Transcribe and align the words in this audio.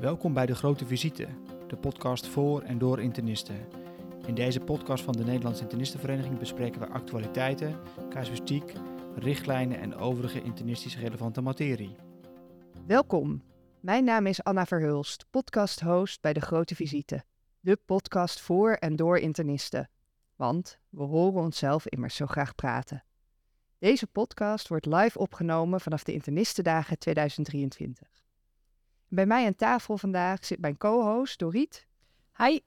Welkom 0.00 0.32
bij 0.32 0.46
De 0.46 0.54
Grote 0.54 0.86
Visite, 0.86 1.28
de 1.68 1.76
podcast 1.76 2.26
voor 2.26 2.62
en 2.62 2.78
door 2.78 3.00
internisten. 3.00 3.68
In 4.26 4.34
deze 4.34 4.60
podcast 4.60 5.04
van 5.04 5.12
de 5.12 5.24
Nederlandse 5.24 5.62
Internistenvereniging 5.62 6.38
bespreken 6.38 6.80
we 6.80 6.86
actualiteiten, 6.86 7.80
casuïstiek, 8.10 8.72
richtlijnen 9.14 9.80
en 9.80 9.94
overige 9.94 10.42
internistisch 10.42 10.98
relevante 10.98 11.40
materie. 11.40 11.96
Welkom. 12.86 13.42
Mijn 13.80 14.04
naam 14.04 14.26
is 14.26 14.42
Anna 14.42 14.66
Verhulst, 14.66 15.26
podcast-host 15.30 16.20
bij 16.20 16.32
De 16.32 16.40
Grote 16.40 16.74
Visite. 16.74 17.24
De 17.60 17.78
podcast 17.84 18.40
voor 18.40 18.72
en 18.72 18.96
door 18.96 19.18
internisten. 19.18 19.90
Want 20.34 20.78
we 20.88 21.02
horen 21.02 21.42
onszelf 21.42 21.86
immers 21.86 22.14
zo 22.14 22.26
graag 22.26 22.54
praten. 22.54 23.04
Deze 23.78 24.06
podcast 24.06 24.68
wordt 24.68 24.86
live 24.86 25.18
opgenomen 25.18 25.80
vanaf 25.80 26.04
de 26.04 26.12
Internistendagen 26.12 26.98
2023. 26.98 28.25
Bij 29.16 29.26
mij 29.26 29.46
aan 29.46 29.54
tafel 29.54 29.98
vandaag 29.98 30.44
zit 30.44 30.60
mijn 30.60 30.76
co-host 30.76 31.38
Doriet. 31.38 31.86
Hi. 32.38 32.58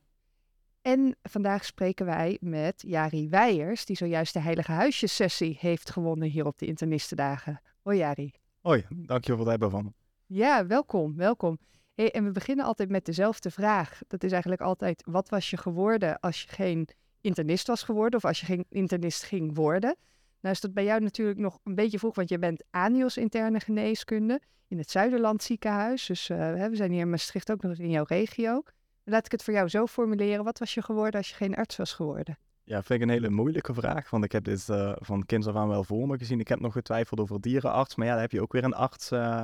En 0.81 1.15
vandaag 1.23 1.65
spreken 1.65 2.05
wij 2.05 2.37
met 2.41 2.83
Jari 2.87 3.29
Weijers, 3.29 3.85
die 3.85 3.95
zojuist 3.95 4.33
de 4.33 4.39
Heilige 4.39 4.71
Huisjes-sessie 4.71 5.57
heeft 5.59 5.89
gewonnen 5.89 6.29
hier 6.29 6.45
op 6.45 6.57
de 6.57 6.65
Internistendagen. 6.65 7.61
Hoi 7.81 7.97
Jari. 7.97 8.33
Hoi, 8.61 8.85
dankjewel 8.89 9.37
voor 9.37 9.51
het 9.51 9.61
hebben 9.61 9.71
van 9.71 9.83
me. 9.83 9.91
Ja, 10.25 10.65
welkom, 10.65 11.15
welkom. 11.15 11.57
Hey, 11.95 12.11
en 12.11 12.23
we 12.23 12.31
beginnen 12.31 12.65
altijd 12.65 12.89
met 12.89 13.05
dezelfde 13.05 13.51
vraag. 13.51 13.99
Dat 14.07 14.23
is 14.23 14.31
eigenlijk 14.31 14.61
altijd, 14.61 15.03
wat 15.05 15.29
was 15.29 15.49
je 15.49 15.57
geworden 15.57 16.19
als 16.19 16.41
je 16.41 16.47
geen 16.47 16.87
internist 17.21 17.67
was 17.67 17.83
geworden 17.83 18.19
of 18.19 18.25
als 18.25 18.39
je 18.39 18.45
geen 18.45 18.65
internist 18.69 19.23
ging 19.23 19.55
worden? 19.55 19.95
Nou 20.41 20.55
is 20.55 20.61
dat 20.61 20.73
bij 20.73 20.83
jou 20.83 21.01
natuurlijk 21.01 21.39
nog 21.39 21.59
een 21.63 21.75
beetje 21.75 21.99
vroeg, 21.99 22.15
want 22.15 22.29
je 22.29 22.39
bent 22.39 22.63
ANIOS 22.69 23.17
interne 23.17 23.59
geneeskunde 23.59 24.41
in 24.67 24.77
het 24.77 24.91
Zuiderland 24.91 25.43
ziekenhuis. 25.43 26.05
Dus 26.05 26.29
uh, 26.29 26.37
we 26.67 26.75
zijn 26.75 26.91
hier 26.91 27.01
in 27.01 27.09
Maastricht 27.09 27.51
ook 27.51 27.61
nog 27.61 27.71
eens 27.71 27.79
in 27.79 27.89
jouw 27.89 28.03
regio. 28.07 28.63
Laat 29.03 29.25
ik 29.25 29.31
het 29.31 29.43
voor 29.43 29.53
jou 29.53 29.67
zo 29.67 29.87
formuleren. 29.87 30.43
Wat 30.43 30.59
was 30.59 30.73
je 30.73 30.81
geworden 30.81 31.19
als 31.19 31.29
je 31.29 31.35
geen 31.35 31.55
arts 31.55 31.75
was 31.75 31.93
geworden? 31.93 32.37
Ja, 32.63 32.83
vind 32.83 33.01
ik 33.01 33.07
een 33.07 33.13
hele 33.13 33.29
moeilijke 33.29 33.73
vraag, 33.73 34.09
want 34.09 34.23
ik 34.23 34.31
heb 34.31 34.43
dit 34.43 34.67
uh, 34.69 34.95
van 34.95 35.25
kinds 35.25 35.47
af 35.47 35.55
aan 35.55 35.67
wel 35.67 35.83
voor 35.83 36.07
me 36.07 36.17
gezien. 36.17 36.39
Ik 36.39 36.47
heb 36.47 36.59
nog 36.59 36.73
getwijfeld 36.73 37.19
over 37.19 37.41
dierenarts, 37.41 37.95
maar 37.95 38.05
ja, 38.05 38.11
daar 38.11 38.21
heb 38.21 38.31
je 38.31 38.41
ook 38.41 38.51
weer 38.51 38.63
een 38.63 38.73
arts 38.73 39.11
uh, 39.11 39.43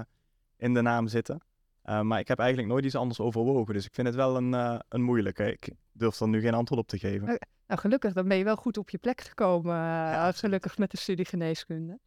in 0.57 0.73
de 0.73 0.81
naam 0.81 1.07
zitten. 1.07 1.41
maar 1.83 2.19
ik 2.19 2.27
heb 2.27 2.39
eigenlijk 2.39 2.69
nooit 2.69 2.85
iets 2.85 2.95
anders 2.95 3.19
overwogen, 3.19 3.73
dus 3.73 3.85
ik 3.85 3.93
vind 3.93 4.07
het 4.07 4.15
wel 4.15 4.35
een, 4.35 4.81
een 4.89 5.01
moeilijke. 5.01 5.51
Ik 5.51 5.69
durf 5.91 6.19
er 6.19 6.27
nu 6.27 6.41
geen 6.41 6.53
antwoord 6.53 6.81
op 6.81 6.87
te 6.87 6.97
geven. 6.97 7.39
Nou, 7.67 7.79
gelukkig, 7.79 8.13
dan 8.13 8.27
ben 8.27 8.37
je 8.37 8.43
wel 8.43 8.55
goed 8.55 8.77
op 8.77 8.89
je 8.89 8.97
plek 8.97 9.21
gekomen, 9.21 9.75
ja. 9.75 10.31
gelukkig 10.31 10.77
met 10.77 10.91
de 10.91 10.97
studie 10.97 11.25
geneeskunde. 11.25 11.99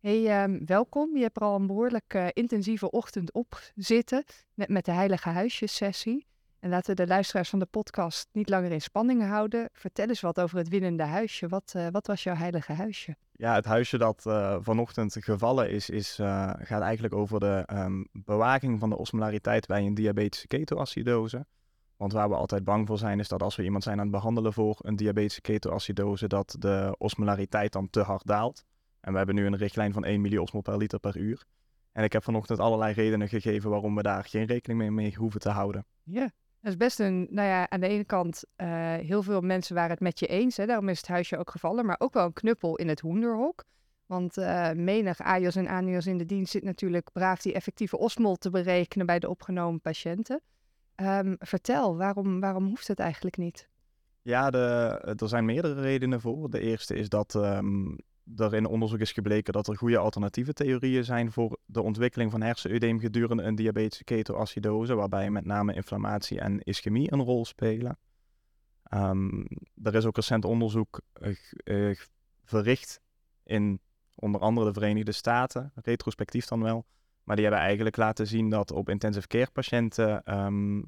Hey, 0.00 0.42
um, 0.42 0.66
welkom. 0.66 1.16
Je 1.16 1.22
hebt 1.22 1.36
er 1.36 1.42
al 1.42 1.56
een 1.56 1.66
behoorlijk 1.66 2.14
uh, 2.14 2.26
intensieve 2.32 2.90
ochtend 2.90 3.32
op 3.32 3.60
zitten 3.74 4.24
met, 4.54 4.68
met 4.68 4.84
de 4.84 4.92
Heilige 4.92 5.28
Huisjes-sessie. 5.28 6.26
En 6.60 6.70
laten 6.70 6.96
we 6.96 7.02
de 7.02 7.08
luisteraars 7.08 7.48
van 7.48 7.58
de 7.58 7.66
podcast 7.66 8.28
niet 8.32 8.48
langer 8.48 8.72
in 8.72 8.80
spanning 8.80 9.22
houden. 9.26 9.68
Vertel 9.72 10.08
eens 10.08 10.20
wat 10.20 10.40
over 10.40 10.58
het 10.58 10.68
winnende 10.68 11.02
huisje. 11.02 11.48
Wat, 11.48 11.72
uh, 11.76 11.86
wat 11.90 12.06
was 12.06 12.22
jouw 12.22 12.34
heilige 12.34 12.72
huisje? 12.72 13.16
Ja, 13.32 13.54
het 13.54 13.64
huisje 13.64 13.98
dat 13.98 14.24
uh, 14.26 14.56
vanochtend 14.60 15.16
gevallen 15.20 15.70
is, 15.70 15.90
is 15.90 16.14
gaat 16.58 16.82
eigenlijk 16.82 17.14
over 17.14 17.40
de 17.40 17.68
um, 17.72 18.08
bewaking 18.12 18.80
van 18.80 18.90
de 18.90 18.96
osmolariteit 18.96 19.66
bij 19.66 19.86
een 19.86 19.94
diabetische 19.94 20.46
ketoacidose. 20.46 21.46
Want 22.00 22.12
waar 22.12 22.28
we 22.28 22.34
altijd 22.34 22.64
bang 22.64 22.86
voor 22.86 22.98
zijn, 22.98 23.18
is 23.18 23.28
dat 23.28 23.42
als 23.42 23.56
we 23.56 23.62
iemand 23.62 23.82
zijn 23.82 23.96
aan 23.96 24.02
het 24.02 24.12
behandelen 24.12 24.52
voor 24.52 24.78
een 24.82 24.96
diabetische 24.96 25.40
ketoacidose, 25.40 26.26
dat 26.26 26.56
de 26.58 26.94
osmolariteit 26.98 27.72
dan 27.72 27.90
te 27.90 28.00
hard 28.00 28.26
daalt. 28.26 28.64
En 29.00 29.10
we 29.12 29.16
hebben 29.16 29.34
nu 29.34 29.46
een 29.46 29.56
richtlijn 29.56 29.92
van 29.92 30.04
1 30.04 30.20
milliosmol 30.20 30.62
per 30.62 30.76
liter 30.76 30.98
per 30.98 31.16
uur. 31.16 31.44
En 31.92 32.04
ik 32.04 32.12
heb 32.12 32.24
vanochtend 32.24 32.58
allerlei 32.58 32.92
redenen 32.92 33.28
gegeven 33.28 33.70
waarom 33.70 33.94
we 33.94 34.02
daar 34.02 34.24
geen 34.24 34.44
rekening 34.44 34.80
mee, 34.80 34.90
mee 34.90 35.14
hoeven 35.14 35.40
te 35.40 35.48
houden. 35.48 35.84
Ja, 36.02 36.30
dat 36.60 36.70
is 36.70 36.76
best 36.76 37.00
een, 37.00 37.26
nou 37.30 37.48
ja, 37.48 37.70
aan 37.70 37.80
de 37.80 37.88
ene 37.88 38.04
kant, 38.04 38.44
uh, 38.56 38.66
heel 38.94 39.22
veel 39.22 39.40
mensen 39.40 39.74
waren 39.74 39.90
het 39.90 40.00
met 40.00 40.18
je 40.18 40.26
eens. 40.26 40.56
Hè, 40.56 40.66
daarom 40.66 40.88
is 40.88 40.98
het 40.98 41.08
huisje 41.08 41.38
ook 41.38 41.50
gevallen. 41.50 41.86
Maar 41.86 41.96
ook 41.98 42.14
wel 42.14 42.24
een 42.24 42.32
knuppel 42.32 42.76
in 42.76 42.88
het 42.88 43.00
hoenderhok. 43.00 43.64
Want 44.06 44.38
uh, 44.38 44.72
menig 44.72 45.20
AIOS 45.20 45.56
en 45.56 45.68
ANIOS 45.68 46.06
in 46.06 46.18
de 46.18 46.26
dienst 46.26 46.52
zit 46.52 46.64
natuurlijk 46.64 47.12
braaf 47.12 47.40
die 47.40 47.52
effectieve 47.52 47.98
osmol 47.98 48.36
te 48.36 48.50
berekenen 48.50 49.06
bij 49.06 49.18
de 49.18 49.28
opgenomen 49.28 49.80
patiënten. 49.80 50.40
Um, 51.00 51.36
vertel, 51.38 51.96
waarom, 51.96 52.40
waarom 52.40 52.66
hoeft 52.66 52.88
het 52.88 52.98
eigenlijk 52.98 53.36
niet? 53.36 53.68
Ja, 54.22 54.50
de, 54.50 54.58
er 55.16 55.28
zijn 55.28 55.44
meerdere 55.44 55.80
redenen 55.80 56.20
voor. 56.20 56.50
De 56.50 56.60
eerste 56.60 56.94
is 56.94 57.08
dat 57.08 57.34
um, 57.34 57.98
er 58.36 58.54
in 58.54 58.66
onderzoek 58.66 59.00
is 59.00 59.12
gebleken 59.12 59.52
dat 59.52 59.68
er 59.68 59.76
goede 59.76 59.98
alternatieve 59.98 60.52
theorieën 60.52 61.04
zijn 61.04 61.32
voor 61.32 61.58
de 61.64 61.82
ontwikkeling 61.82 62.30
van 62.30 62.42
hersenudeem 62.42 62.98
gedurende 62.98 63.42
een 63.42 63.54
diabetische 63.54 64.04
ketoacidose, 64.04 64.94
waarbij 64.94 65.30
met 65.30 65.44
name 65.44 65.74
inflammatie 65.74 66.40
en 66.40 66.60
ischemie 66.62 67.12
een 67.12 67.22
rol 67.22 67.44
spelen. 67.44 67.98
Um, 68.94 69.46
er 69.82 69.94
is 69.94 70.04
ook 70.04 70.16
recent 70.16 70.44
onderzoek 70.44 71.00
uh, 71.20 71.36
uh, 71.64 71.96
verricht 72.44 73.00
in 73.44 73.80
onder 74.14 74.40
andere 74.40 74.66
de 74.66 74.72
Verenigde 74.72 75.12
Staten, 75.12 75.72
retrospectief 75.74 76.46
dan 76.46 76.62
wel, 76.62 76.86
maar 77.24 77.36
die 77.36 77.44
hebben 77.44 77.64
eigenlijk 77.64 77.96
laten 77.96 78.26
zien 78.26 78.50
dat 78.50 78.72
op 78.72 78.88
intensive 78.88 79.26
care 79.26 79.50
patiënten 79.52 80.38
um, 80.38 80.84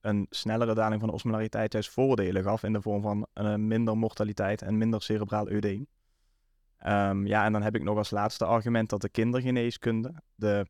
een 0.00 0.26
snellere 0.30 0.74
daling 0.74 1.00
van 1.00 1.08
de 1.08 1.14
osmolariteit 1.14 1.72
juist 1.72 1.90
voordelen 1.90 2.42
gaf 2.42 2.62
in 2.62 2.72
de 2.72 2.82
vorm 2.82 3.02
van 3.02 3.26
uh, 3.34 3.54
minder 3.54 3.96
mortaliteit 3.96 4.62
en 4.62 4.78
minder 4.78 5.02
cerebraal 5.02 5.48
eudeem. 5.48 5.86
Ja, 7.24 7.44
en 7.44 7.52
dan 7.52 7.62
heb 7.62 7.74
ik 7.74 7.82
nog 7.82 7.96
als 7.96 8.10
laatste 8.10 8.44
argument 8.44 8.90
dat 8.90 9.00
de 9.00 9.08
kindergeneeskunde, 9.08 10.14
de 10.34 10.66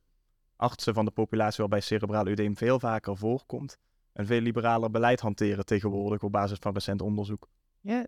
artsen 0.56 0.94
van 0.94 1.05
de 1.05 1.10
populatie 1.10 1.59
waarbij 1.59 1.81
cerebraal 1.81 2.26
eudeem 2.26 2.56
veel 2.56 2.81
vaker 2.81 3.16
voorkomt, 3.16 3.78
een 4.12 4.26
veel 4.26 4.41
liberaler 4.41 4.91
beleid 4.91 5.21
hanteren 5.21 5.65
tegenwoordig 5.65 6.22
op 6.22 6.32
basis 6.32 6.59
van 6.60 6.72
recent 6.72 7.03
onderzoek. 7.03 7.49
Ja, 7.81 8.06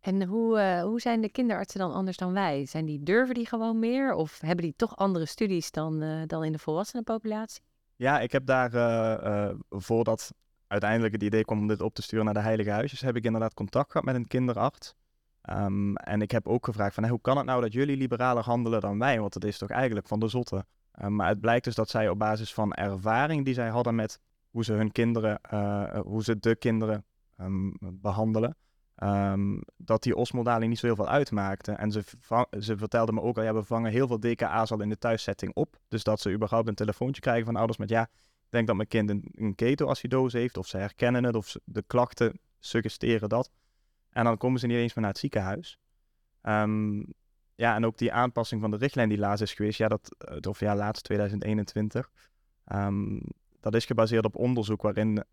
en 0.00 0.24
hoe, 0.24 0.58
uh, 0.58 0.82
hoe 0.82 1.00
zijn 1.00 1.20
de 1.20 1.30
kinderartsen 1.30 1.80
dan 1.80 1.92
anders 1.92 2.16
dan 2.16 2.32
wij? 2.32 2.66
Zijn 2.66 2.84
die, 2.84 3.02
durven 3.02 3.34
die 3.34 3.46
gewoon 3.46 3.78
meer 3.78 4.14
of 4.14 4.40
hebben 4.40 4.64
die 4.64 4.74
toch 4.76 4.96
andere 4.96 5.26
studies 5.26 5.70
dan, 5.70 6.02
uh, 6.02 6.22
dan 6.26 6.44
in 6.44 6.52
de 6.52 6.58
volwassenenpopulatie? 6.58 7.62
Ja, 7.96 8.20
ik 8.20 8.32
heb 8.32 8.46
daar 8.46 8.74
uh, 8.74 9.54
voordat 9.68 10.30
uiteindelijk 10.66 11.12
het 11.12 11.22
idee 11.22 11.44
kwam 11.44 11.58
om 11.58 11.66
dit 11.66 11.80
op 11.80 11.94
te 11.94 12.02
sturen 12.02 12.24
naar 12.24 12.34
de 12.34 12.40
Heilige 12.40 12.70
Huisjes, 12.70 13.00
heb 13.00 13.16
ik 13.16 13.24
inderdaad 13.24 13.54
contact 13.54 13.90
gehad 13.90 14.06
met 14.06 14.14
een 14.14 14.26
kinderarts. 14.26 14.94
Um, 15.50 15.96
en 15.96 16.22
ik 16.22 16.30
heb 16.30 16.48
ook 16.48 16.64
gevraagd 16.64 16.94
van, 16.94 17.08
hoe 17.08 17.20
kan 17.20 17.36
het 17.36 17.46
nou 17.46 17.60
dat 17.60 17.72
jullie 17.72 17.96
liberaler 17.96 18.44
handelen 18.44 18.80
dan 18.80 18.98
wij? 18.98 19.20
Want 19.20 19.34
het 19.34 19.44
is 19.44 19.58
toch 19.58 19.70
eigenlijk 19.70 20.08
van 20.08 20.20
de 20.20 20.28
zotte. 20.28 20.64
Um, 21.02 21.16
maar 21.16 21.28
het 21.28 21.40
blijkt 21.40 21.64
dus 21.64 21.74
dat 21.74 21.88
zij 21.88 22.08
op 22.08 22.18
basis 22.18 22.54
van 22.54 22.72
ervaring 22.72 23.44
die 23.44 23.54
zij 23.54 23.68
hadden 23.68 23.94
met 23.94 24.20
hoe 24.50 24.64
ze 24.64 24.72
hun 24.72 24.92
kinderen, 24.92 25.40
hoe 26.04 26.24
ze 26.24 26.38
de 26.38 26.56
kinderen 26.56 27.04
um, 27.40 27.76
behandelen, 27.80 28.56
dat 29.76 30.02
die 30.02 30.16
osmodaling 30.16 30.70
niet 30.70 30.78
zo 30.78 30.86
heel 30.86 30.96
veel 30.96 31.08
uitmaakte. 31.08 31.72
En 31.72 31.90
ze, 31.92 32.04
ze 32.58 32.76
vertelde 32.76 33.12
me 33.12 33.20
ook 33.20 33.36
al, 33.36 33.42
ja, 33.42 33.54
we 33.54 33.64
vangen 33.64 33.90
heel 33.90 34.06
veel 34.06 34.20
DKA's 34.20 34.70
al 34.70 34.80
in 34.80 34.88
de 34.88 34.98
thuissetting 34.98 35.54
op. 35.54 35.78
Dus 35.88 36.02
dat 36.02 36.20
ze 36.20 36.32
überhaupt 36.32 36.68
een 36.68 36.74
telefoontje 36.74 37.20
krijgen 37.20 37.44
van 37.44 37.56
ouders 37.56 37.78
met, 37.78 37.88
ja, 37.88 38.02
ik 38.02 38.50
denk 38.50 38.66
dat 38.66 38.76
mijn 38.76 38.88
kind 38.88 39.10
een, 39.10 39.24
een 39.32 39.54
ketoacidose 39.54 40.38
heeft, 40.38 40.56
of 40.56 40.66
ze 40.66 40.76
herkennen 40.76 41.24
het, 41.24 41.34
of 41.34 41.56
de 41.64 41.82
klachten 41.86 42.40
suggesteren 42.58 43.28
dat. 43.28 43.50
En 44.10 44.24
dan 44.24 44.36
komen 44.36 44.60
ze 44.60 44.66
niet 44.66 44.76
eens 44.76 44.94
meer 44.94 45.04
naar 45.04 45.12
het 45.12 45.20
ziekenhuis. 45.20 45.78
Um, 46.42 47.14
ja, 47.54 47.74
en 47.74 47.86
ook 47.86 47.98
die 47.98 48.12
aanpassing 48.12 48.60
van 48.60 48.70
de 48.70 48.76
richtlijn 48.76 49.08
die 49.08 49.18
laatst 49.18 49.42
is 49.42 49.54
geweest, 49.54 49.78
ja, 49.78 49.88
dat, 49.88 50.16
of 50.46 50.60
ja, 50.60 50.76
laatst 50.76 51.04
2021. 51.04 52.10
Um, 52.72 53.22
dat 53.60 53.74
is 53.74 53.84
gebaseerd 53.84 54.24
op 54.24 54.36
onderzoek 54.36 54.82
waarin, 54.82 55.24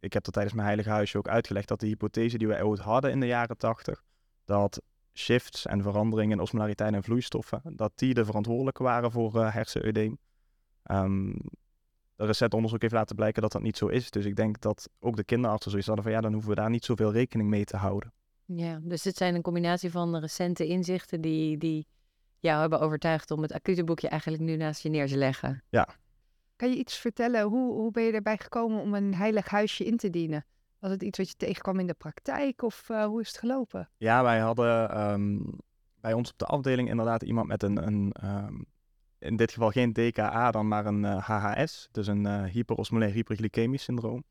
ik 0.00 0.12
heb 0.12 0.24
dat 0.24 0.32
tijdens 0.32 0.54
mijn 0.54 0.66
heilige 0.66 0.90
huisje 0.90 1.18
ook 1.18 1.28
uitgelegd, 1.28 1.68
dat 1.68 1.80
de 1.80 1.86
hypothese 1.86 2.38
die 2.38 2.48
we 2.48 2.64
ooit 2.64 2.80
hadden 2.80 3.10
in 3.10 3.20
de 3.20 3.26
jaren 3.26 3.56
80, 3.56 4.02
dat 4.44 4.82
shifts 5.14 5.66
en 5.66 5.82
veranderingen 5.82 6.36
in 6.36 6.42
osmolariteit 6.42 6.94
en 6.94 7.02
vloeistoffen, 7.02 7.60
dat 7.64 7.92
die 7.94 8.14
de 8.14 8.24
verantwoordelijke 8.24 8.82
waren 8.82 9.10
voor 9.10 9.36
uh, 9.36 9.52
hersenudeem. 9.52 10.18
Um, 10.90 11.40
recent 12.16 12.54
onderzoek 12.54 12.80
heeft 12.80 12.94
laten 12.94 13.16
blijken 13.16 13.42
dat 13.42 13.52
dat 13.52 13.62
niet 13.62 13.76
zo 13.76 13.86
is. 13.86 14.10
Dus 14.10 14.24
ik 14.24 14.36
denk 14.36 14.60
dat 14.60 14.88
ook 15.00 15.16
de 15.16 15.24
kinderartsen 15.24 15.70
zoiets 15.70 15.88
hadden 15.88 16.04
van 16.04 16.14
ja, 16.14 16.20
dan 16.20 16.32
hoeven 16.32 16.50
we 16.50 16.56
daar 16.56 16.70
niet 16.70 16.84
zoveel 16.84 17.12
rekening 17.12 17.48
mee 17.48 17.64
te 17.64 17.76
houden. 17.76 18.12
Ja, 18.44 18.78
dus 18.82 19.04
het 19.04 19.16
zijn 19.16 19.34
een 19.34 19.42
combinatie 19.42 19.90
van 19.90 20.16
recente 20.16 20.66
inzichten 20.66 21.20
die, 21.20 21.58
die 21.58 21.86
jou 22.38 22.60
hebben 22.60 22.80
overtuigd 22.80 23.30
om 23.30 23.42
het 23.42 23.52
acute 23.52 23.84
boekje 23.84 24.08
eigenlijk 24.08 24.42
nu 24.42 24.56
naast 24.56 24.82
je 24.82 24.88
neer 24.88 25.06
te 25.06 25.16
leggen. 25.16 25.62
Ja. 25.68 25.88
Kan 26.56 26.70
je 26.70 26.76
iets 26.76 26.98
vertellen? 26.98 27.42
Hoe, 27.42 27.72
hoe 27.72 27.90
ben 27.90 28.02
je 28.02 28.12
erbij 28.12 28.36
gekomen 28.36 28.80
om 28.80 28.94
een 28.94 29.14
heilig 29.14 29.48
huisje 29.48 29.84
in 29.84 29.96
te 29.96 30.10
dienen? 30.10 30.44
Was 30.78 30.90
het 30.90 31.02
iets 31.02 31.18
wat 31.18 31.28
je 31.28 31.36
tegenkwam 31.36 31.78
in 31.78 31.86
de 31.86 31.94
praktijk 31.94 32.62
of 32.62 32.88
uh, 32.88 33.04
hoe 33.04 33.20
is 33.20 33.28
het 33.28 33.38
gelopen? 33.38 33.88
Ja, 33.96 34.22
wij 34.22 34.38
hadden 34.38 35.00
um, 35.10 35.58
bij 36.00 36.12
ons 36.12 36.30
op 36.30 36.38
de 36.38 36.46
afdeling 36.46 36.88
inderdaad 36.88 37.22
iemand 37.22 37.46
met 37.46 37.62
een, 37.62 37.86
een 37.86 38.14
um, 38.24 38.66
in 39.18 39.36
dit 39.36 39.52
geval 39.52 39.70
geen 39.70 39.92
DKA 39.92 40.50
dan, 40.50 40.68
maar 40.68 40.86
een 40.86 41.04
HHS, 41.04 41.88
dus 41.92 42.06
een 42.06 42.26
uh, 42.26 42.44
hyperosmolair 42.44 43.12
hyperglycemisch 43.12 43.82
syndroom. 43.82 44.24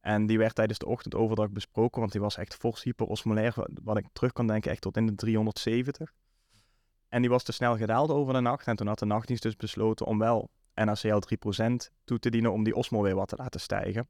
En 0.00 0.26
die 0.26 0.38
werd 0.38 0.54
tijdens 0.54 0.78
de 0.78 0.86
ochtendoverdracht 0.86 1.52
besproken, 1.52 2.00
want 2.00 2.12
die 2.12 2.20
was 2.20 2.36
echt 2.36 2.54
fors 2.54 2.82
hyperosmolair, 2.82 3.54
wat 3.82 3.96
ik 3.96 4.06
terug 4.12 4.32
kan 4.32 4.46
denken 4.46 4.70
echt 4.70 4.80
tot 4.80 4.96
in 4.96 5.06
de 5.06 5.14
370. 5.14 6.12
En 7.08 7.20
die 7.20 7.30
was 7.30 7.42
te 7.42 7.52
snel 7.52 7.76
gedaald 7.76 8.10
over 8.10 8.32
de 8.32 8.40
nacht. 8.40 8.66
En 8.66 8.76
toen 8.76 8.86
had 8.86 8.98
de 8.98 9.04
nachtdienst 9.04 9.42
dus 9.42 9.56
besloten 9.56 10.06
om 10.06 10.18
wel 10.18 10.50
NaCl 10.84 11.20
3% 11.88 11.92
toe 12.04 12.18
te 12.18 12.30
dienen 12.30 12.52
om 12.52 12.64
die 12.64 12.74
osmol 12.74 13.02
weer 13.02 13.14
wat 13.14 13.28
te 13.28 13.36
laten 13.36 13.60
stijgen. 13.60 14.08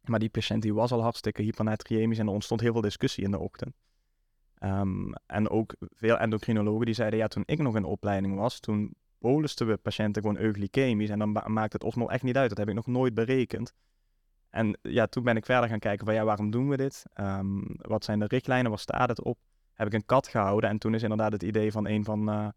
Maar 0.00 0.18
die 0.18 0.28
patiënt 0.28 0.62
die 0.62 0.74
was 0.74 0.92
al 0.92 1.02
hartstikke 1.02 1.42
hypernatriëmisch 1.42 2.18
en 2.18 2.26
er 2.26 2.32
ontstond 2.32 2.60
heel 2.60 2.72
veel 2.72 2.80
discussie 2.80 3.24
in 3.24 3.30
de 3.30 3.38
ochtend. 3.38 3.74
Ehm, 4.58 5.12
en 5.26 5.48
ook 5.48 5.74
veel 5.78 6.18
endocrinologen 6.18 6.86
die 6.86 6.94
zeiden, 6.94 7.18
ja, 7.18 7.28
toen 7.28 7.42
ik 7.46 7.58
nog 7.58 7.76
in 7.76 7.84
opleiding 7.84 8.36
was, 8.36 8.60
toen 8.60 8.94
bolusten 9.18 9.66
we 9.66 9.76
patiënten 9.76 10.22
gewoon 10.22 10.38
euglycemisch 10.38 11.10
en 11.10 11.18
dan 11.18 11.42
maakt 11.46 11.72
het 11.72 11.84
osmol 11.84 12.10
echt 12.10 12.22
niet 12.22 12.36
uit. 12.36 12.48
Dat 12.48 12.58
heb 12.58 12.68
ik 12.68 12.74
nog 12.74 12.86
nooit 12.86 13.14
berekend. 13.14 13.72
En 14.50 14.78
ja, 14.82 15.06
toen 15.06 15.22
ben 15.22 15.36
ik 15.36 15.44
verder 15.44 15.68
gaan 15.68 15.78
kijken 15.78 16.06
van, 16.06 16.14
ja, 16.14 16.24
waarom 16.24 16.50
doen 16.50 16.68
we 16.68 16.76
dit? 16.76 17.04
Ehm, 17.12 17.60
wat 17.64 18.04
zijn 18.04 18.18
de 18.18 18.26
richtlijnen? 18.26 18.70
Waar 18.70 18.80
staat 18.80 19.08
het 19.08 19.22
op? 19.22 19.38
Heb 19.72 19.86
ik 19.86 19.92
een 19.92 20.06
kat 20.06 20.28
gehouden 20.28 20.70
en 20.70 20.78
toen 20.78 20.94
is 20.94 21.02
inderdaad 21.02 21.32
het 21.32 21.42
idee 21.42 21.72
van 21.72 21.86
een 21.86 22.04
van 22.04 22.28
uh, 22.28 22.48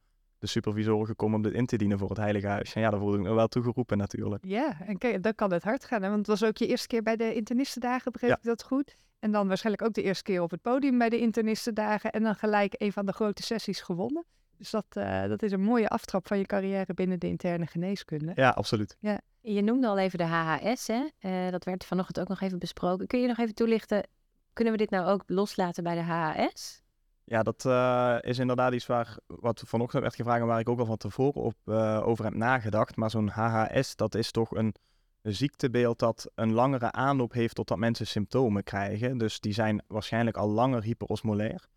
de 0.41 0.47
supervisoren 0.47 1.05
gekomen 1.05 1.35
om 1.35 1.41
dit 1.41 1.53
in 1.53 1.65
te 1.65 1.77
dienen 1.77 1.97
voor 1.99 2.09
het 2.09 2.17
Heilige 2.17 2.47
Huis. 2.47 2.73
En 2.73 2.81
ja, 2.81 2.89
daar 2.89 2.99
voelde 2.99 3.17
ik 3.17 3.23
me 3.23 3.33
wel 3.33 3.47
toegeroepen 3.47 3.97
natuurlijk. 3.97 4.45
Ja, 4.45 4.77
en 4.81 4.97
kijk, 4.97 5.23
dan 5.23 5.35
kan 5.35 5.51
het 5.51 5.63
hard 5.63 5.85
gaan. 5.85 6.01
Hè? 6.01 6.07
Want 6.07 6.27
het 6.27 6.39
was 6.39 6.49
ook 6.49 6.57
je 6.57 6.67
eerste 6.67 6.87
keer 6.87 7.03
bij 7.03 7.15
de 7.15 7.33
internistendagen, 7.33 8.11
begreep 8.11 8.31
ik 8.31 8.43
dat 8.43 8.63
goed? 8.63 8.95
En 9.19 9.31
dan 9.31 9.47
waarschijnlijk 9.47 9.85
ook 9.85 9.93
de 9.93 10.03
eerste 10.03 10.23
keer 10.23 10.41
op 10.41 10.51
het 10.51 10.61
podium 10.61 10.97
bij 10.97 11.09
de 11.09 11.19
internistendagen. 11.19 12.11
En 12.11 12.23
dan 12.23 12.35
gelijk 12.35 12.75
een 12.77 12.91
van 12.91 13.05
de 13.05 13.11
grote 13.11 13.43
sessies 13.43 13.81
gewonnen. 13.81 14.25
Dus 14.57 14.69
dat, 14.69 14.85
uh, 14.93 15.27
dat 15.27 15.43
is 15.43 15.51
een 15.51 15.61
mooie 15.61 15.89
aftrap 15.89 16.27
van 16.27 16.37
je 16.37 16.45
carrière 16.45 16.93
binnen 16.93 17.19
de 17.19 17.27
interne 17.27 17.67
geneeskunde. 17.67 18.31
Ja, 18.35 18.49
absoluut. 18.49 18.97
Ja. 18.99 19.21
Je 19.41 19.61
noemde 19.61 19.87
al 19.87 19.97
even 19.97 20.17
de 20.17 20.23
HHS, 20.23 20.87
hè? 20.87 21.07
Uh, 21.19 21.51
dat 21.51 21.63
werd 21.63 21.85
vanochtend 21.85 22.19
ook 22.19 22.27
nog 22.27 22.41
even 22.41 22.59
besproken. 22.59 23.07
Kun 23.07 23.21
je 23.21 23.27
nog 23.27 23.37
even 23.37 23.55
toelichten, 23.55 24.07
kunnen 24.53 24.73
we 24.73 24.79
dit 24.79 24.89
nou 24.89 25.07
ook 25.07 25.23
loslaten 25.27 25.83
bij 25.83 25.95
de 25.95 26.01
HHS? 26.01 26.81
Ja, 27.31 27.43
dat 27.43 27.65
uh, 27.65 28.17
is 28.21 28.39
inderdaad 28.39 28.73
iets 28.73 28.85
waar, 28.85 29.17
wat 29.27 29.63
vanochtend 29.65 30.01
werd 30.01 30.15
gevraagd 30.15 30.41
en 30.41 30.47
waar 30.47 30.59
ik 30.59 30.69
ook 30.69 30.79
al 30.79 30.85
van 30.85 30.97
tevoren 30.97 31.41
op, 31.41 31.55
over 32.03 32.23
heb 32.25 32.33
nagedacht. 32.33 32.95
Maar 32.95 33.09
zo'n 33.09 33.27
HHS, 33.27 33.95
dat 33.95 34.15
is 34.15 34.31
toch 34.31 34.51
een 34.55 34.75
ziektebeeld 35.21 35.99
dat 35.99 36.31
een 36.35 36.53
langere 36.53 36.91
aanloop 36.91 37.33
heeft 37.33 37.55
totdat 37.55 37.77
mensen 37.77 38.07
symptomen 38.07 38.63
krijgen. 38.63 39.17
Dus 39.17 39.39
die 39.39 39.53
zijn 39.53 39.83
waarschijnlijk 39.87 40.37
al 40.37 40.49
langer 40.49 40.83
hyperosmolair. 40.83 41.67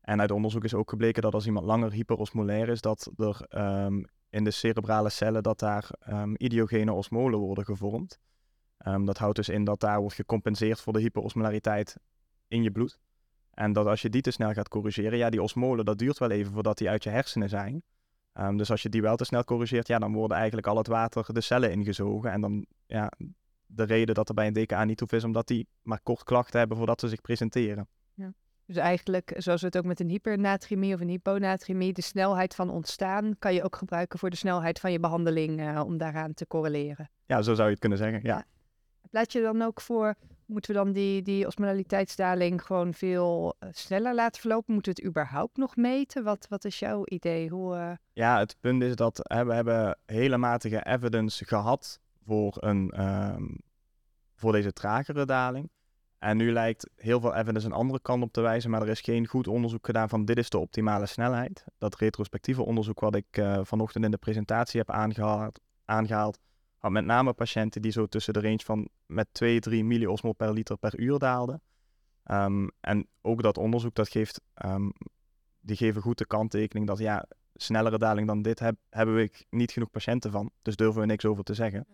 En 0.00 0.20
uit 0.20 0.30
onderzoek 0.30 0.64
is 0.64 0.74
ook 0.74 0.90
gebleken 0.90 1.22
dat 1.22 1.34
als 1.34 1.46
iemand 1.46 1.66
langer 1.66 1.92
hyperosmolair 1.92 2.68
is, 2.68 2.80
dat 2.80 3.10
er 3.16 3.46
um, 3.84 4.04
in 4.30 4.44
de 4.44 4.50
cerebrale 4.50 5.08
cellen 5.08 5.42
dat 5.42 5.58
daar 5.58 5.90
um, 6.08 6.34
idiogene 6.36 6.92
osmolen 6.92 7.38
worden 7.38 7.64
gevormd. 7.64 8.18
Um, 8.86 9.04
dat 9.04 9.18
houdt 9.18 9.36
dus 9.36 9.48
in 9.48 9.64
dat 9.64 9.80
daar 9.80 10.00
wordt 10.00 10.14
gecompenseerd 10.14 10.80
voor 10.80 10.92
de 10.92 11.00
hyperosmolariteit 11.00 11.96
in 12.48 12.62
je 12.62 12.70
bloed. 12.70 12.98
En 13.54 13.72
dat 13.72 13.86
als 13.86 14.02
je 14.02 14.10
die 14.10 14.22
te 14.22 14.30
snel 14.30 14.52
gaat 14.52 14.68
corrigeren, 14.68 15.18
ja, 15.18 15.30
die 15.30 15.42
osmolen, 15.42 15.84
dat 15.84 15.98
duurt 15.98 16.18
wel 16.18 16.30
even 16.30 16.52
voordat 16.52 16.78
die 16.78 16.88
uit 16.88 17.02
je 17.02 17.10
hersenen 17.10 17.48
zijn. 17.48 17.82
Um, 18.34 18.56
dus 18.56 18.70
als 18.70 18.82
je 18.82 18.88
die 18.88 19.02
wel 19.02 19.16
te 19.16 19.24
snel 19.24 19.44
corrigeert, 19.44 19.86
ja, 19.86 19.98
dan 19.98 20.12
worden 20.12 20.36
eigenlijk 20.36 20.66
al 20.66 20.76
het 20.76 20.86
water 20.86 21.34
de 21.34 21.40
cellen 21.40 21.72
ingezogen. 21.72 22.30
En 22.30 22.40
dan, 22.40 22.66
ja, 22.86 23.12
de 23.66 23.82
reden 23.82 24.14
dat 24.14 24.28
er 24.28 24.34
bij 24.34 24.46
een 24.46 24.52
DKA 24.52 24.84
niet 24.84 25.00
hoeft 25.00 25.12
is 25.12 25.24
omdat 25.24 25.46
die 25.46 25.66
maar 25.82 26.00
kort 26.02 26.24
klachten 26.24 26.58
hebben 26.58 26.76
voordat 26.76 27.00
ze 27.00 27.08
zich 27.08 27.20
presenteren. 27.20 27.88
Ja. 28.14 28.32
Dus 28.66 28.76
eigenlijk, 28.76 29.34
zoals 29.36 29.60
we 29.60 29.66
het 29.66 29.76
ook 29.76 29.84
met 29.84 30.00
een 30.00 30.08
hypernatriëmie 30.08 30.94
of 30.94 31.00
een 31.00 31.08
hyponatriëmie, 31.08 31.92
de 31.92 32.02
snelheid 32.02 32.54
van 32.54 32.70
ontstaan 32.70 33.36
kan 33.38 33.54
je 33.54 33.62
ook 33.62 33.76
gebruiken 33.76 34.18
voor 34.18 34.30
de 34.30 34.36
snelheid 34.36 34.80
van 34.80 34.92
je 34.92 35.00
behandeling 35.00 35.60
uh, 35.60 35.82
om 35.84 35.98
daaraan 35.98 36.34
te 36.34 36.46
correleren. 36.46 37.10
Ja, 37.26 37.42
zo 37.42 37.54
zou 37.54 37.64
je 37.64 37.70
het 37.70 37.80
kunnen 37.80 37.98
zeggen, 37.98 38.20
ja. 38.22 38.36
ja. 38.36 38.44
Pleit 39.12 39.32
je 39.32 39.42
dan 39.42 39.62
ook 39.62 39.80
voor 39.80 40.14
Moeten 40.46 40.72
we 40.72 40.76
dan 40.76 40.92
die, 40.92 41.22
die 41.22 41.46
osmolaliteitsdaling 41.46 42.62
gewoon 42.62 42.94
veel 42.94 43.54
uh, 43.60 43.68
sneller 43.72 44.14
laten 44.14 44.40
verlopen? 44.40 44.74
Moeten 44.74 44.94
we 44.94 45.00
het 45.00 45.08
überhaupt 45.08 45.56
nog 45.56 45.76
meten? 45.76 46.24
Wat, 46.24 46.46
wat 46.48 46.64
is 46.64 46.78
jouw 46.78 47.02
idee? 47.04 47.48
Hoe, 47.48 47.74
uh... 47.74 47.92
Ja, 48.12 48.38
het 48.38 48.56
punt 48.60 48.82
is 48.82 48.94
dat 48.94 49.20
hè, 49.22 49.44
we 49.44 49.54
hebben 49.54 49.98
hele 50.06 50.36
matige 50.36 50.86
evidence 50.86 51.44
gehad 51.44 52.00
voor, 52.24 52.56
een, 52.60 53.02
um, 53.02 53.58
voor 54.34 54.52
deze 54.52 54.72
tragere 54.72 55.24
daling. 55.24 55.70
En 56.18 56.36
nu 56.36 56.52
lijkt 56.52 56.90
heel 56.96 57.20
veel 57.20 57.34
evidence 57.34 57.66
een 57.66 57.72
andere 57.72 58.00
kant 58.00 58.22
op 58.22 58.32
te 58.32 58.40
wijzen, 58.40 58.70
maar 58.70 58.82
er 58.82 58.88
is 58.88 59.00
geen 59.00 59.26
goed 59.26 59.48
onderzoek 59.48 59.86
gedaan 59.86 60.08
van 60.08 60.24
dit 60.24 60.38
is 60.38 60.50
de 60.50 60.58
optimale 60.58 61.06
snelheid. 61.06 61.64
Dat 61.78 61.96
retrospectieve 61.96 62.62
onderzoek 62.62 63.00
wat 63.00 63.14
ik 63.14 63.36
uh, 63.38 63.60
vanochtend 63.62 64.04
in 64.04 64.10
de 64.10 64.16
presentatie 64.16 64.80
heb 64.80 64.90
aangehaald, 64.90 65.60
aangehaald 65.84 66.38
met 66.90 67.04
name 67.04 67.32
patiënten 67.32 67.82
die 67.82 67.92
zo 67.92 68.06
tussen 68.06 68.32
de 68.32 68.40
range 68.40 68.62
van 68.64 68.88
met 69.06 69.28
2, 69.32 69.60
3 69.60 69.84
milliosmol 69.84 70.32
per 70.32 70.52
liter 70.52 70.76
per 70.76 70.98
uur 70.98 71.18
daalden. 71.18 71.62
Um, 72.26 72.70
en 72.80 73.06
ook 73.20 73.42
dat 73.42 73.58
onderzoek, 73.58 73.94
dat 73.94 74.08
geeft, 74.08 74.40
um, 74.64 74.92
die 75.60 75.76
geven 75.76 76.02
goed 76.02 76.18
de 76.18 76.26
kanttekening 76.26 76.86
dat 76.86 76.98
ja, 76.98 77.26
snellere 77.54 77.98
daling 77.98 78.26
dan 78.26 78.42
dit 78.42 78.58
heb, 78.58 78.76
hebben 78.90 79.14
we 79.14 79.30
niet 79.50 79.72
genoeg 79.72 79.90
patiënten 79.90 80.30
van. 80.30 80.50
Dus 80.62 80.76
durven 80.76 81.00
we 81.00 81.06
niks 81.06 81.24
over 81.24 81.44
te 81.44 81.54
zeggen. 81.54 81.86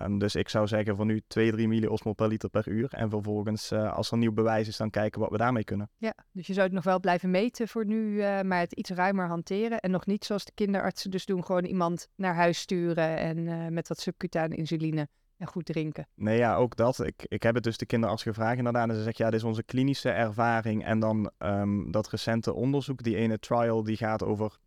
Um, 0.00 0.18
dus 0.18 0.34
ik 0.34 0.48
zou 0.48 0.66
zeggen 0.66 0.96
voor 0.96 1.06
nu 1.06 1.22
2, 1.26 1.50
3 1.50 1.68
milliosmol 1.68 2.12
per 2.12 2.28
liter 2.28 2.48
per 2.48 2.68
uur. 2.68 2.92
En 2.92 3.10
vervolgens, 3.10 3.72
uh, 3.72 3.92
als 3.92 4.10
er 4.10 4.18
nieuw 4.18 4.32
bewijs 4.32 4.68
is, 4.68 4.76
dan 4.76 4.90
kijken 4.90 5.20
wat 5.20 5.30
we 5.30 5.36
daarmee 5.36 5.64
kunnen. 5.64 5.90
Ja, 5.98 6.14
dus 6.30 6.46
je 6.46 6.52
zou 6.52 6.66
het 6.66 6.74
nog 6.74 6.84
wel 6.84 7.00
blijven 7.00 7.30
meten 7.30 7.68
voor 7.68 7.86
nu, 7.86 8.12
uh, 8.12 8.40
maar 8.40 8.58
het 8.58 8.72
iets 8.72 8.90
ruimer 8.90 9.26
hanteren. 9.26 9.80
En 9.80 9.90
nog 9.90 10.06
niet 10.06 10.24
zoals 10.24 10.44
de 10.44 10.52
kinderartsen 10.54 11.10
dus 11.10 11.26
doen, 11.26 11.44
gewoon 11.44 11.64
iemand 11.64 12.08
naar 12.16 12.34
huis 12.34 12.58
sturen 12.58 13.16
en 13.16 13.38
uh, 13.38 13.66
met 13.68 13.88
wat 13.88 14.00
subcutane 14.00 14.56
insuline 14.56 15.08
en 15.36 15.46
goed 15.46 15.64
drinken. 15.64 16.06
Nee, 16.14 16.38
ja, 16.38 16.54
ook 16.56 16.76
dat. 16.76 17.04
Ik, 17.04 17.24
ik 17.28 17.42
heb 17.42 17.54
het 17.54 17.64
dus 17.64 17.76
de 17.76 17.86
kinderarts 17.86 18.22
gevraagd 18.22 18.58
inderdaad. 18.58 18.88
En 18.88 18.94
ze 18.94 19.02
zegt, 19.02 19.16
ja, 19.16 19.30
dit 19.30 19.40
is 19.40 19.44
onze 19.44 19.62
klinische 19.62 20.10
ervaring. 20.10 20.84
En 20.84 20.98
dan 20.98 21.30
um, 21.38 21.90
dat 21.90 22.08
recente 22.08 22.52
onderzoek, 22.52 23.02
die 23.02 23.16
ene 23.16 23.38
trial, 23.38 23.82
die 23.82 23.96
gaat 23.96 24.22
over 24.22 24.58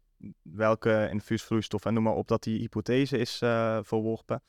welke 0.41 1.07
infuusvloeistof 1.11 1.85
en 1.85 1.93
noem 1.93 2.03
maar 2.03 2.13
op, 2.13 2.27
dat 2.27 2.43
die 2.43 2.59
hypothese 2.59 3.17
is 3.17 3.37
verworpen. 3.81 4.41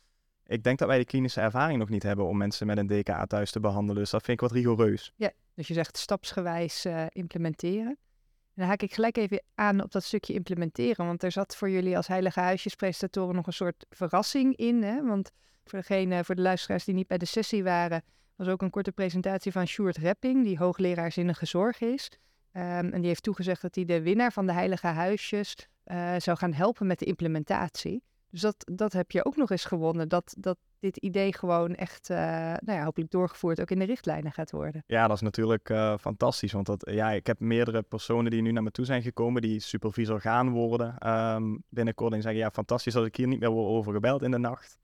Ik 0.46 0.62
denk 0.62 0.78
dat 0.78 0.88
wij 0.88 0.98
de 0.98 1.04
klinische 1.04 1.40
ervaring 1.40 1.78
nog 1.78 1.88
niet 1.88 2.02
hebben 2.02 2.26
om 2.26 2.36
mensen 2.36 2.66
met 2.66 2.78
een 2.78 2.86
DKA 2.86 3.26
thuis 3.26 3.50
te 3.50 3.60
behandelen. 3.60 4.02
Dus 4.02 4.10
dat 4.10 4.22
vind 4.22 4.42
ik 4.42 4.48
wat 4.48 4.56
rigoureus. 4.56 5.12
Ja, 5.16 5.30
dus 5.54 5.68
je 5.68 5.74
zegt 5.74 5.96
stapsgewijs 5.96 6.86
uh, 6.86 7.04
implementeren. 7.08 7.88
En 7.88 8.62
dan 8.62 8.66
haak 8.66 8.82
ik 8.82 8.94
gelijk 8.94 9.16
even 9.16 9.42
aan 9.54 9.82
op 9.82 9.92
dat 9.92 10.04
stukje 10.04 10.32
implementeren. 10.32 11.06
Want 11.06 11.22
er 11.22 11.32
zat 11.32 11.56
voor 11.56 11.70
jullie 11.70 11.96
als 11.96 12.06
Heilige 12.06 12.40
Huisjespresentatoren 12.40 13.34
nog 13.34 13.46
een 13.46 13.52
soort 13.52 13.86
verrassing 13.90 14.56
in. 14.56 14.82
Hè? 14.82 15.02
Want 15.02 15.30
voor, 15.64 15.78
degene, 15.78 16.24
voor 16.24 16.34
de 16.34 16.42
luisteraars 16.42 16.84
die 16.84 16.94
niet 16.94 17.06
bij 17.06 17.18
de 17.18 17.24
sessie 17.24 17.64
waren, 17.64 18.02
was 18.36 18.48
ook 18.48 18.62
een 18.62 18.70
korte 18.70 18.92
presentatie 18.92 19.52
van 19.52 19.66
Sjoerd 19.66 19.96
Repping, 19.96 20.44
die 20.44 20.58
hoogleraar 20.58 21.12
zinnige 21.12 21.46
zorg 21.46 21.80
is. 21.80 22.10
Um, 22.52 22.62
en 22.62 22.98
die 22.98 23.06
heeft 23.06 23.22
toegezegd 23.22 23.62
dat 23.62 23.74
hij 23.74 23.84
de 23.84 24.02
winnaar 24.02 24.32
van 24.32 24.46
de 24.46 24.52
Heilige 24.52 24.86
Huisjes 24.86 25.68
uh, 25.86 26.14
zou 26.18 26.36
gaan 26.36 26.52
helpen 26.52 26.86
met 26.86 26.98
de 26.98 27.04
implementatie. 27.04 28.02
Dus 28.36 28.44
dat, 28.44 28.70
dat 28.74 28.92
heb 28.92 29.10
je 29.10 29.24
ook 29.24 29.36
nog 29.36 29.50
eens 29.50 29.64
gewonnen. 29.64 30.08
Dat, 30.08 30.34
dat 30.38 30.58
dit 30.78 30.96
idee 30.96 31.34
gewoon 31.34 31.74
echt, 31.74 32.10
uh, 32.10 32.16
nou 32.16 32.78
ja, 32.78 32.84
hopelijk 32.84 33.10
doorgevoerd 33.10 33.60
ook 33.60 33.70
in 33.70 33.78
de 33.78 33.84
richtlijnen 33.84 34.32
gaat 34.32 34.50
worden. 34.50 34.84
Ja, 34.86 35.06
dat 35.06 35.16
is 35.16 35.22
natuurlijk 35.22 35.68
uh, 35.68 35.98
fantastisch. 35.98 36.52
Want 36.52 36.66
dat, 36.66 36.90
ja, 36.90 37.10
ik 37.10 37.26
heb 37.26 37.40
meerdere 37.40 37.82
personen 37.82 38.30
die 38.30 38.42
nu 38.42 38.52
naar 38.52 38.62
me 38.62 38.70
toe 38.70 38.84
zijn 38.84 39.02
gekomen, 39.02 39.42
die 39.42 39.60
supervisor 39.60 40.20
gaan 40.20 40.50
worden 40.50 41.08
um, 41.08 41.62
binnenkort. 41.68 42.12
En 42.12 42.22
zeggen, 42.22 42.40
ja, 42.40 42.50
fantastisch 42.50 42.92
dat 42.92 43.06
ik 43.06 43.16
hier 43.16 43.26
niet 43.26 43.40
meer 43.40 43.50
word 43.50 43.68
over 43.68 43.92
gebeld 43.92 44.22
in 44.22 44.30
de 44.30 44.38
nacht. 44.38 44.78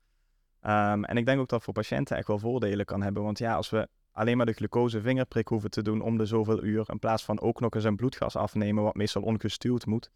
Um, 0.61 1.03
en 1.03 1.17
ik 1.17 1.25
denk 1.25 1.39
ook 1.39 1.49
dat 1.49 1.63
voor 1.63 1.73
patiënten 1.73 2.17
echt 2.17 2.27
wel 2.27 2.39
voordelen 2.39 2.85
kan 2.85 3.01
hebben. 3.01 3.23
Want 3.23 3.37
ja, 3.37 3.55
als 3.55 3.69
we 3.69 3.87
alleen 4.11 4.37
maar 4.37 4.45
de 4.45 4.53
glucose 4.53 5.01
vingerprik 5.01 5.47
hoeven 5.47 5.69
te 5.69 5.81
doen 5.81 6.01
om 6.01 6.17
de 6.17 6.25
zoveel 6.25 6.63
uur, 6.63 6.85
in 6.89 6.99
plaats 6.99 7.23
van 7.23 7.41
ook 7.41 7.59
nog 7.59 7.73
eens 7.75 7.83
een 7.83 7.95
bloedgas 7.95 8.35
afnemen, 8.35 8.83
wat 8.83 8.95
meestal 8.95 9.21
ongestuurd 9.21 9.85
moet, 9.85 10.11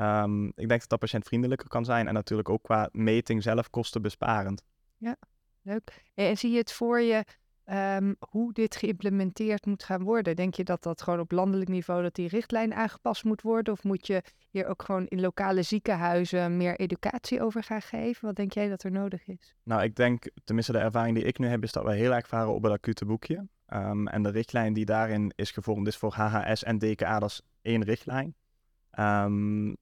Um, 0.00 0.46
ik 0.46 0.68
denk 0.68 0.80
dat 0.80 0.88
dat 0.88 0.98
patiëntvriendelijker 0.98 1.68
kan 1.68 1.84
zijn 1.84 2.08
en 2.08 2.14
natuurlijk 2.14 2.48
ook 2.48 2.62
qua 2.62 2.88
meting 2.92 3.42
zelf 3.42 3.70
kostenbesparend. 3.70 4.62
Ja, 4.96 5.16
leuk. 5.62 6.04
En 6.14 6.36
zie 6.36 6.50
je 6.50 6.58
het 6.58 6.72
voor 6.72 7.00
je 7.00 7.24
um, 7.70 8.16
hoe 8.28 8.52
dit 8.52 8.76
geïmplementeerd 8.76 9.66
moet 9.66 9.84
gaan 9.84 10.02
worden? 10.02 10.36
Denk 10.36 10.54
je 10.54 10.64
dat 10.64 10.82
dat 10.82 11.02
gewoon 11.02 11.20
op 11.20 11.30
landelijk 11.30 11.70
niveau, 11.70 12.02
dat 12.02 12.14
die 12.14 12.28
richtlijn 12.28 12.74
aangepast 12.74 13.24
moet 13.24 13.42
worden? 13.42 13.72
Of 13.72 13.84
moet 13.84 14.06
je 14.06 14.22
hier 14.50 14.66
ook 14.66 14.82
gewoon 14.82 15.06
in 15.06 15.20
lokale 15.20 15.62
ziekenhuizen 15.62 16.56
meer 16.56 16.78
educatie 16.78 17.42
over 17.42 17.62
gaan 17.62 17.82
geven? 17.82 18.26
Wat 18.26 18.36
denk 18.36 18.52
jij 18.52 18.68
dat 18.68 18.82
er 18.82 18.90
nodig 18.90 19.26
is? 19.26 19.54
Nou, 19.62 19.82
ik 19.82 19.96
denk, 19.96 20.30
tenminste 20.44 20.72
de 20.72 20.78
ervaring 20.78 21.16
die 21.16 21.24
ik 21.24 21.38
nu 21.38 21.46
heb, 21.46 21.62
is 21.62 21.72
dat 21.72 21.84
we 21.84 21.94
heel 21.94 22.14
erg 22.14 22.26
varen 22.26 22.54
op 22.54 22.62
het 22.62 22.72
acute 22.72 23.04
boekje. 23.04 23.48
Um, 23.72 24.08
en 24.08 24.22
de 24.22 24.30
richtlijn 24.30 24.72
die 24.72 24.84
daarin 24.84 25.32
is 25.36 25.50
gevormd 25.50 25.86
is 25.86 25.96
voor 25.96 26.12
HHS 26.12 26.64
en 26.64 26.78
DKA, 26.78 27.18
dat 27.18 27.30
is 27.30 27.42
één 27.62 27.84
richtlijn. 27.84 28.34
Um, 28.98 29.76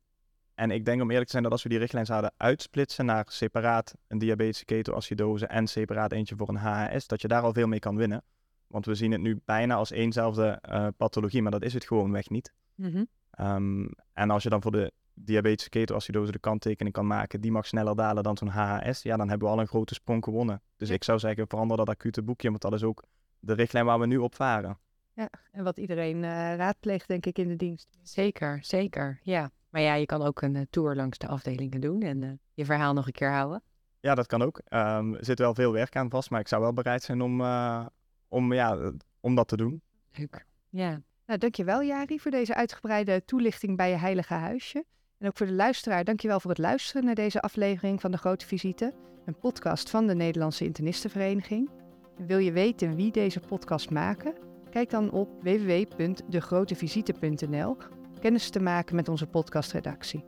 en 0.59 0.71
ik 0.71 0.85
denk 0.85 1.03
om 1.03 1.09
eerlijk 1.09 1.25
te 1.27 1.31
zijn 1.31 1.43
dat 1.43 1.53
als 1.53 1.63
we 1.63 1.69
die 1.69 1.79
richtlijn 1.79 2.07
zouden 2.07 2.33
uitsplitsen 2.37 3.05
naar 3.05 3.25
separaat 3.29 3.95
een 4.09 4.19
diabetische 4.19 4.65
ketoacidose 4.65 5.47
en 5.47 5.67
separaat 5.67 6.13
eentje 6.13 6.37
voor 6.37 6.49
een 6.49 6.57
HHS, 6.57 7.07
dat 7.07 7.21
je 7.21 7.29
daar 7.29 7.43
al 7.43 7.53
veel 7.53 7.67
mee 7.67 7.79
kan 7.79 7.97
winnen. 7.97 8.23
Want 8.67 8.87
we 8.87 8.95
zien 8.95 9.13
het 9.13 9.21
nu 9.21 9.41
bijna 9.45 9.75
als 9.75 9.91
éénzelfde 9.91 10.63
uh, 10.71 10.87
pathologie, 10.97 11.43
maar 11.43 11.51
dat 11.51 11.63
is 11.63 11.75
het 11.75 11.85
gewoonweg 11.85 12.29
niet. 12.29 12.53
Mm 12.75 12.91
-hmm. 12.91 13.09
um, 13.47 13.91
en 14.13 14.31
als 14.31 14.43
je 14.43 14.49
dan 14.49 14.63
voor 14.63 14.73
de 14.73 14.93
diabetische 15.15 15.71
ketoacidose 15.71 16.33
de 16.33 16.39
kanttekening 16.39 16.95
kan 16.95 17.07
maken, 17.07 17.41
die 17.41 17.53
mag 17.53 17.67
sneller 17.67 17.97
dalen 17.97 18.23
dan 18.23 18.37
zo'n 18.37 18.49
HHS, 18.49 19.03
ja, 19.03 19.17
dan 19.17 19.29
hebben 19.29 19.49
we 19.49 19.55
al 19.55 19.61
een 19.61 19.67
grote 19.67 19.95
sprong 19.95 20.25
gewonnen. 20.25 20.63
Dus 20.77 20.89
ja. 20.89 20.95
ik 20.95 21.05
zou 21.05 21.19
zeggen, 21.19 21.49
verander 21.49 21.77
dat 21.77 21.89
acute 21.89 22.23
boekje, 22.23 22.49
want 22.49 22.63
dat 22.63 22.73
is 22.73 22.83
ook 22.83 23.05
de 23.41 23.53
richtlijn 23.53 23.85
waar 23.85 24.01
we 24.01 24.07
nu 24.07 24.17
op 24.17 24.35
varen. 24.35 24.79
Ja, 25.15 25.31
en 25.53 25.65
wat 25.65 25.79
iedereen 25.79 26.17
uh, 26.17 26.57
raadpleegt, 26.57 27.09
denk 27.09 27.27
ik, 27.27 27.39
in 27.39 27.49
de 27.49 27.57
dienst. 27.57 27.99
Zeker, 28.03 28.59
zeker, 28.63 29.21
ja. 29.23 29.51
Maar 29.71 29.81
ja, 29.81 29.95
je 29.95 30.07
kan 30.07 30.23
ook 30.23 30.43
een 30.43 30.55
uh, 30.55 30.63
tour 30.71 30.97
langs 30.97 31.19
de 31.19 31.27
afdelingen 31.27 31.81
doen 31.81 32.03
en 32.03 32.23
uh, 32.23 32.31
je 32.55 32.65
verhaal 32.65 32.93
nog 32.93 33.07
een 33.07 33.13
keer 33.13 33.33
houden. 33.33 33.63
Ja, 34.01 34.15
dat 34.15 34.27
kan 34.27 34.43
ook. 34.43 34.61
Ehm, 34.65 35.15
er 35.15 35.25
zit 35.25 35.39
wel 35.39 35.55
veel 35.55 35.73
werk 35.73 35.97
aan 35.97 36.11
vast, 36.11 36.31
maar 36.31 36.41
ik 36.41 36.49
zou 36.49 36.63
wel 36.63 36.73
bereid 36.73 37.03
zijn 37.03 37.21
om, 37.21 37.41
eh, 37.41 37.87
om, 38.29 38.53
ja, 38.53 38.93
om 39.21 39.35
dat 39.35 39.49
te 39.49 39.57
doen. 39.57 39.83
Leuk. 40.13 40.47
Ja. 40.69 41.01
Nou, 41.27 41.39
dankjewel 41.39 41.83
Jari 41.83 42.21
voor 42.21 42.31
deze 42.31 42.55
uitgebreide 42.55 43.25
toelichting 43.25 43.77
bij 43.77 43.91
je 43.91 43.97
heilige 43.97 44.35
huisje. 44.35 44.85
En 45.19 45.27
ook 45.27 45.37
voor 45.37 45.47
de 45.47 45.53
luisteraar, 45.53 46.05
dankjewel 46.05 46.41
voor 46.41 46.51
het 46.51 46.59
luisteren 46.59 47.05
naar 47.05 47.15
deze 47.15 47.41
aflevering 47.41 48.01
van 48.01 48.11
De 48.11 48.17
Grote 48.17 48.47
Visite, 48.47 48.95
een 49.25 49.39
podcast 49.39 49.91
van 49.91 50.07
de 50.07 50.15
Nederlandse 50.15 50.65
Internistenvereniging. 50.65 51.71
En 52.17 52.27
wil 52.27 52.39
je 52.39 52.53
weten 52.53 52.97
wie 52.97 53.13
deze 53.13 53.41
podcast 53.41 53.91
maken? 53.91 54.35
Kijk 54.71 54.91
dan 54.91 55.11
op 55.11 55.43
www.degrotevisite.nl 55.43 57.98
kennis 58.19 58.51
te 58.51 58.61
maken 58.61 58.97
met 58.97 59.09
onze 59.09 59.27
podcastredactie. 59.27 60.25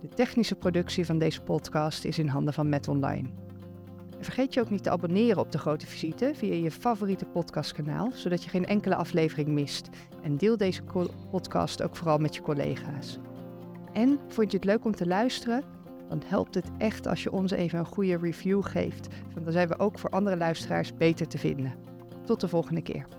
De 0.00 0.08
technische 0.08 0.54
productie 0.54 1.06
van 1.06 1.18
deze 1.18 1.42
podcast 1.42 2.04
is 2.04 2.18
in 2.18 2.28
handen 2.28 2.54
van 2.54 2.68
Met 2.68 2.88
Online. 2.88 3.28
Vergeet 4.20 4.54
je 4.54 4.60
ook 4.60 4.70
niet 4.70 4.82
te 4.82 4.90
abonneren 4.90 5.38
op 5.38 5.52
De 5.52 5.58
Grote 5.58 5.86
Visite 5.86 6.32
via 6.34 6.54
je 6.54 6.70
favoriete 6.70 7.24
podcastkanaal, 7.24 8.10
zodat 8.12 8.44
je 8.44 8.50
geen 8.50 8.66
enkele 8.66 8.94
aflevering 8.94 9.48
mist. 9.48 9.88
En 10.22 10.36
deel 10.36 10.56
deze 10.56 10.82
podcast 11.30 11.82
ook 11.82 11.96
vooral 11.96 12.18
met 12.18 12.34
je 12.34 12.42
collega's. 12.42 13.18
En 13.92 14.18
vond 14.28 14.50
je 14.50 14.56
het 14.56 14.66
leuk 14.66 14.84
om 14.84 14.94
te 14.94 15.06
luisteren? 15.06 15.62
Dan 16.08 16.22
helpt 16.26 16.54
het 16.54 16.70
echt 16.78 17.06
als 17.06 17.22
je 17.22 17.32
ons 17.32 17.50
even 17.50 17.78
een 17.78 17.86
goede 17.86 18.16
review 18.16 18.64
geeft. 18.64 19.08
Want 19.32 19.44
dan 19.44 19.52
zijn 19.52 19.68
we 19.68 19.78
ook 19.78 19.98
voor 19.98 20.10
andere 20.10 20.36
luisteraars 20.36 20.96
beter 20.96 21.28
te 21.28 21.38
vinden. 21.38 21.74
Tot 22.24 22.40
de 22.40 22.48
volgende 22.48 22.82
keer. 22.82 23.17